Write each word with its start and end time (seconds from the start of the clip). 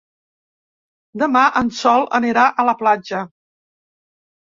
Demà 1.25 1.45
en 1.63 1.71
Sol 1.81 2.09
anirà 2.23 2.49
a 2.65 2.69
la 2.73 2.77
platja. 2.83 3.25